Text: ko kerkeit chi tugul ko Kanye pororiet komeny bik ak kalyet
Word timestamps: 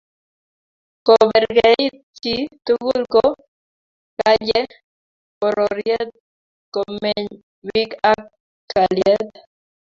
ko 1.05 1.13
kerkeit 1.31 1.93
chi 2.21 2.35
tugul 2.65 3.01
ko 3.13 3.23
Kanye 4.19 4.59
pororiet 5.39 6.09
komeny 6.73 7.25
bik 7.67 7.89
ak 8.11 8.19
kalyet 8.71 9.27